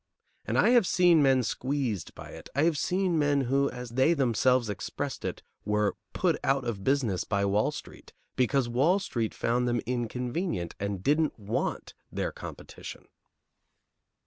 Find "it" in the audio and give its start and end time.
2.31-2.49, 5.23-5.43